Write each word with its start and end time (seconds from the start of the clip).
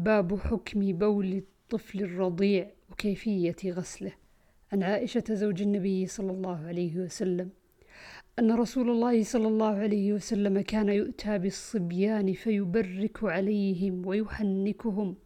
باب 0.00 0.38
حكم 0.38 0.92
بول 0.92 1.32
الطفل 1.32 2.00
الرضيع 2.00 2.70
وكيفية 2.90 3.56
غسله. 3.66 4.12
عن 4.72 4.82
عائشة 4.82 5.24
زوج 5.30 5.62
النبي 5.62 6.06
صلى 6.06 6.30
الله 6.30 6.66
عليه 6.66 6.96
وسلم 6.96 7.50
أن 8.38 8.52
رسول 8.52 8.90
الله 8.90 9.22
صلى 9.22 9.48
الله 9.48 9.74
عليه 9.76 10.12
وسلم 10.12 10.60
كان 10.60 10.88
يؤتى 10.88 11.38
بالصبيان 11.38 12.32
فيبرك 12.32 13.24
عليهم 13.24 14.06
ويحنكهم 14.06 15.16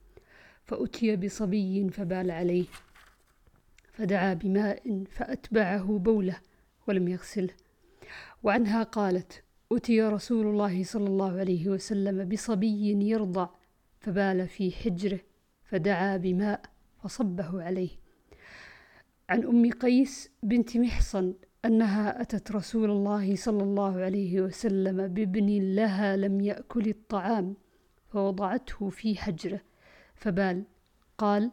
فأتي 0.65 1.17
بصبي 1.17 1.89
فبال 1.89 2.31
عليه 2.31 2.67
فدعا 3.93 4.35
بماء 4.35 5.05
فأتبعه 5.11 5.99
بوله 5.99 6.37
ولم 6.89 7.09
يغسله. 7.09 7.55
وعنها 8.43 8.83
قالت 8.83 9.43
أتي 9.73 10.03
رسول 10.03 10.47
الله 10.47 10.85
صلى 10.85 11.07
الله 11.07 11.39
عليه 11.39 11.69
وسلم 11.69 12.29
بصبي 12.29 13.09
يرضع 13.11 13.49
فبال 14.05 14.49
في 14.49 14.73
حجره 14.73 15.21
فدعا 15.65 16.17
بماء 16.17 16.63
فصبه 17.03 17.63
عليه. 17.63 17.91
عن 19.29 19.45
أم 19.45 19.71
قيس 19.71 20.31
بنت 20.43 20.77
محصن 20.77 21.35
أنها 21.65 22.21
أتت 22.21 22.53
رسول 22.53 22.91
الله 22.91 23.37
صلى 23.37 23.63
الله 23.63 24.01
عليه 24.01 24.41
وسلم 24.41 25.09
بابن 25.09 25.75
لها 25.75 26.17
لم 26.17 26.41
يأكل 26.41 26.89
الطعام 26.89 27.57
فوضعته 28.09 28.89
في 28.89 29.17
حجره. 29.17 29.61
فبال 30.15 30.65
قال 31.19 31.51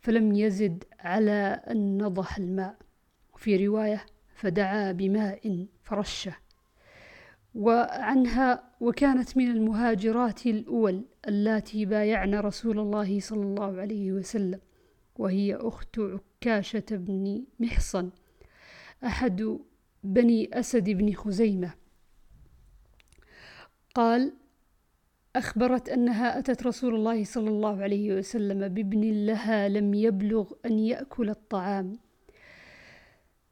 فلم 0.00 0.32
يزد 0.32 0.84
على 1.00 1.62
أن 1.70 2.02
نضح 2.02 2.38
الماء 2.38 2.76
وفي 3.34 3.66
رواية 3.66 4.06
فدعا 4.34 4.92
بماء 4.92 5.66
فرشه 5.82 6.36
وعنها 7.56 8.62
وكانت 8.80 9.36
من 9.36 9.50
المهاجرات 9.50 10.46
الأول 10.46 11.04
اللاتي 11.28 11.84
بايعن 11.84 12.34
رسول 12.34 12.78
الله 12.78 13.20
صلى 13.20 13.42
الله 13.42 13.80
عليه 13.80 14.12
وسلم 14.12 14.60
وهي 15.18 15.54
أخت 15.54 15.98
عكاشة 15.98 16.84
بن 16.90 17.44
محصن 17.60 18.10
أحد 19.04 19.58
بني 20.04 20.58
أسد 20.58 20.90
بن 20.90 21.12
خزيمة. 21.12 21.74
قال 23.94 24.32
أخبرت 25.36 25.88
أنها 25.88 26.38
أتت 26.38 26.66
رسول 26.66 26.94
الله 26.94 27.24
صلى 27.24 27.48
الله 27.48 27.82
عليه 27.82 28.12
وسلم 28.12 28.68
بابن 28.68 29.26
لها 29.26 29.68
لم 29.68 29.94
يبلغ 29.94 30.52
أن 30.66 30.78
يأكل 30.78 31.30
الطعام 31.30 31.98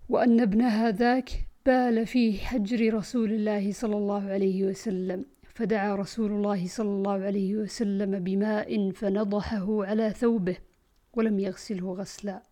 وأن 0.08 0.40
ابنها 0.40 0.90
ذاك 0.90 1.30
بال 1.66 2.06
في 2.06 2.38
حجر 2.38 2.94
رسول 2.94 3.32
الله 3.32 3.72
صلى 3.72 3.96
الله 3.96 4.30
عليه 4.30 4.64
وسلم. 4.64 5.24
فدعا 5.54 5.94
رسول 5.94 6.32
الله 6.32 6.66
صلى 6.66 6.88
الله 6.88 7.24
عليه 7.24 7.56
وسلم 7.56 8.18
بماء 8.18 8.90
فنضحه 8.90 9.84
على 9.84 10.10
ثوبه 10.10 10.56
ولم 11.14 11.38
يغسله 11.38 11.92
غسلا. 11.92 12.42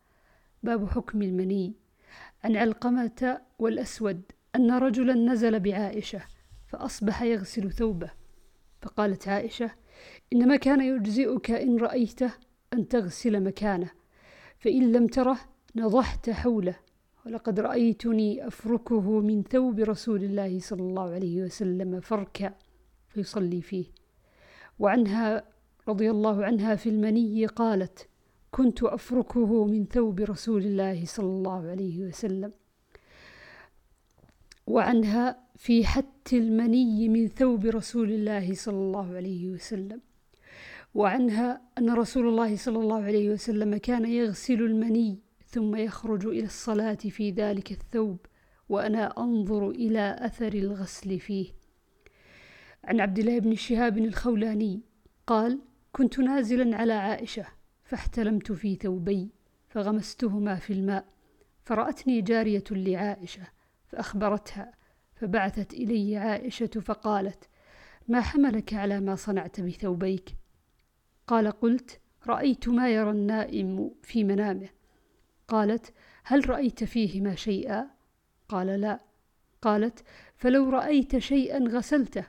باب 0.63 0.89
حكم 0.89 1.23
المني. 1.23 1.75
عن 2.45 2.57
علقمة 2.57 3.41
والأسود 3.59 4.23
أن 4.57 4.71
رجلا 4.71 5.15
نزل 5.15 5.61
بعائشة 5.61 6.23
فأصبح 6.67 7.23
يغسل 7.23 7.73
ثوبه. 7.73 8.11
فقالت 8.83 9.29
عائشة 9.29 9.71
إنما 10.33 10.57
كان 10.57 10.81
يجزئك 10.81 11.51
إن 11.51 11.77
رأيته 11.77 12.33
أن 12.73 12.89
تغسل 12.89 13.43
مكانه 13.43 13.91
فإن 14.59 14.93
لم 14.93 15.07
تره 15.07 15.39
نضحت 15.77 16.31
حوله. 16.31 16.92
ولقد 17.27 17.61
رأيتني 17.61 18.47
أفركه 18.47 19.21
من 19.21 19.43
ثوب 19.43 19.81
رسول 19.81 20.25
الله 20.25 20.59
صلى 20.61 20.81
الله 20.83 21.15
عليه 21.15 21.43
وسلم 21.43 22.01
فركا 22.01 22.55
فيصلي 23.09 23.63
فيه. 23.63 23.85
وعنها 24.79 25.45
رضي 25.89 26.11
الله 26.11 26.45
عنها 26.45 26.75
في 26.75 26.89
المني 26.89 27.47
قالت 27.47 28.09
كنت 28.51 28.83
أفركه 28.83 29.65
من 29.65 29.87
ثوب 29.87 30.21
رسول 30.21 30.63
الله 30.63 31.05
صلى 31.05 31.27
الله 31.27 31.71
عليه 31.71 32.05
وسلم. 32.05 32.53
وعنها 34.67 35.39
في 35.57 35.85
حت 35.87 36.33
المني 36.33 37.09
من 37.09 37.29
ثوب 37.29 37.67
رسول 37.67 38.11
الله 38.13 38.55
صلى 38.55 38.77
الله 38.77 39.15
عليه 39.17 39.49
وسلم. 39.49 40.01
وعنها 40.95 41.61
أن 41.79 41.91
رسول 41.91 42.29
الله 42.29 42.57
صلى 42.57 42.79
الله 42.79 43.03
عليه 43.03 43.31
وسلم 43.31 43.77
كان 43.77 44.05
يغسل 44.05 44.63
المني 44.63 45.22
ثم 45.53 45.77
يخرج 45.77 46.27
إلى 46.27 46.45
الصلاة 46.45 46.95
في 46.95 47.31
ذلك 47.31 47.73
الثوب 47.73 48.19
وأنا 48.69 49.19
أنظر 49.19 49.71
إلى 49.71 50.17
أثر 50.21 50.53
الغسل 50.53 51.21
فيه. 51.21 51.53
عن 52.85 53.01
عبد 53.01 53.19
الله 53.19 53.39
بن 53.39 53.55
شهاب 53.55 53.99
الخولاني 53.99 54.81
قال 55.27 55.59
كنت 55.93 56.19
نازلا 56.19 56.77
على 56.77 56.93
عائشة 56.93 57.47
فاحتلمت 57.85 58.53
في 58.53 58.75
ثوبي 58.75 59.31
فغمستهما 59.69 60.55
في 60.55 60.73
الماء 60.73 61.05
فرأتني 61.65 62.23
جارية 62.23 62.65
لعائشة 62.71 63.47
فأخبرتها 63.87 64.73
فبعثت 65.15 65.75
إلي 65.75 66.17
عائشة 66.17 66.67
فقالت 66.67 67.49
ما 68.09 68.21
حملك 68.21 68.75
على 68.75 69.01
ما 69.01 69.15
صنعت 69.15 69.61
بثوبيك؟ 69.61 70.37
قال 71.27 71.51
قلت 71.51 72.01
رأيت 72.27 72.69
ما 72.69 72.91
يرى 72.91 73.11
النائم 73.11 73.91
في 74.03 74.25
منامه. 74.25 74.69
قالت 75.53 75.93
هل 76.25 76.51
رأيت 76.51 76.85
فيهما 76.85 77.35
شيئا؟ 77.35 77.91
قال 78.49 78.67
لا. 78.67 79.01
قالت 79.63 80.05
فلو 80.37 80.71
رأيت 80.71 81.19
شيئا 81.19 81.59
غسلته. 81.69 82.25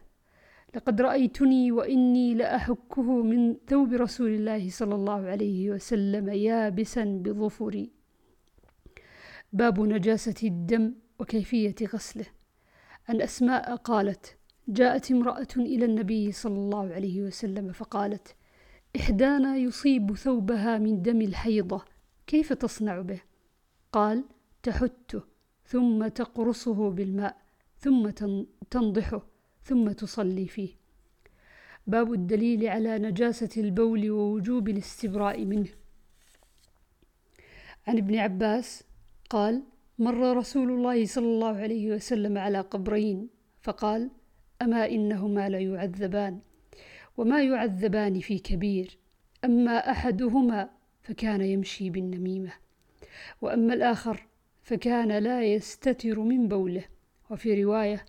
لقد 0.75 1.01
رأيتني 1.01 1.71
وإني 1.71 2.33
لأحكه 2.33 3.23
من 3.23 3.55
ثوب 3.67 3.93
رسول 3.93 4.29
الله 4.29 4.69
صلى 4.69 4.95
الله 4.95 5.27
عليه 5.27 5.69
وسلم 5.69 6.29
يابسا 6.29 7.03
بظفري. 7.03 7.91
باب 9.53 9.79
نجاسة 9.79 10.47
الدم 10.47 10.93
وكيفية 11.19 11.75
غسله. 11.93 12.25
عن 13.09 13.21
أسماء 13.21 13.75
قالت 13.75 14.37
جاءت 14.67 15.11
امرأة 15.11 15.53
إلى 15.57 15.85
النبي 15.85 16.31
صلى 16.31 16.59
الله 16.59 16.93
عليه 16.93 17.21
وسلم 17.21 17.71
فقالت 17.71 18.35
إحدانا 18.95 19.57
يصيب 19.57 20.15
ثوبها 20.15 20.77
من 20.77 21.01
دم 21.01 21.21
الحيضة 21.21 21.92
كيف 22.27 22.53
تصنع 22.53 23.01
به؟ 23.01 23.21
قال 23.91 24.23
تحته 24.63 25.21
ثم 25.65 26.07
تقرصه 26.07 26.89
بالماء 26.89 27.37
ثم 27.79 28.09
تنضحه 28.69 29.21
ثم 29.63 29.91
تصلي 29.91 30.47
فيه. 30.47 30.69
باب 31.87 32.13
الدليل 32.13 32.67
على 32.67 32.99
نجاسة 32.99 33.61
البول 33.61 34.11
ووجوب 34.11 34.69
الاستبراء 34.69 35.45
منه. 35.45 35.69
عن 37.87 37.97
ابن 37.97 38.15
عباس 38.15 38.83
قال 39.29 39.63
مر 39.99 40.37
رسول 40.37 40.71
الله 40.71 41.05
صلى 41.05 41.25
الله 41.25 41.55
عليه 41.57 41.91
وسلم 41.91 42.37
على 42.37 42.59
قبرين 42.59 43.29
فقال 43.61 44.09
أما 44.61 44.89
إنهما 44.89 45.49
ليعذبان 45.49 46.39
وما 47.17 47.43
يعذبان 47.43 48.19
في 48.19 48.39
كبير 48.39 48.97
أما 49.45 49.91
أحدهما 49.91 50.69
فكان 51.03 51.41
يمشي 51.41 51.89
بالنميمة. 51.89 52.51
وأما 53.41 53.73
الآخر 53.73 54.27
فكان 54.63 55.11
لا 55.11 55.43
يستتر 55.43 56.19
من 56.19 56.47
بوله. 56.47 56.85
وفي 57.29 57.63
رواية 57.63 58.05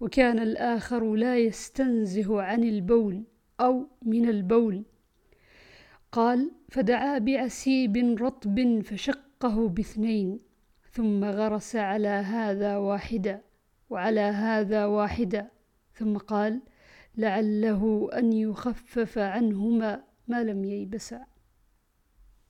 وكان 0.00 0.38
الآخر 0.38 1.14
لا 1.14 1.38
يستنزه 1.38 2.42
عن 2.42 2.64
البول 2.64 3.24
أو 3.60 3.88
من 4.02 4.28
البول. 4.28 4.84
قال 6.12 6.50
فدعا 6.68 7.18
بعسيب 7.18 7.96
رطب 8.20 8.80
فشقه 8.84 9.68
باثنين 9.68 10.40
ثم 10.92 11.24
غرس 11.24 11.76
على 11.76 12.08
هذا 12.08 12.76
واحدا 12.76 13.40
وعلى 13.90 14.20
هذا 14.20 14.86
واحدا. 14.86 15.50
ثم 15.94 16.16
قال 16.16 16.60
لعله 17.16 18.08
أن 18.12 18.32
يخفف 18.32 19.18
عنهما 19.18 20.02
ما 20.28 20.44
لم 20.44 20.64
ييبسا 20.64 21.24